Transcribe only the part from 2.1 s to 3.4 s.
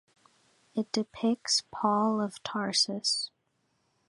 of Tarsus.